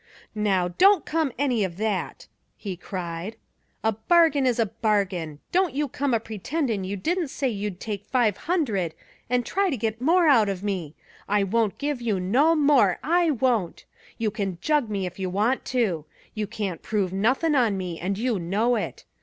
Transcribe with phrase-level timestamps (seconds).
[0.33, 2.25] "Now, don't come any of that!"
[2.57, 3.35] he cried.
[3.83, 5.37] "A bargain is a bargain.
[5.51, 8.95] Don't you come a pretendin' you didn't say you'd take five hundred,
[9.29, 10.95] and try to get more out of me!
[11.29, 13.85] I won't give you no more I won't!
[14.17, 16.05] You can jug me, if you want to.
[16.33, 19.05] You can't prove nothin' on me, and you know it.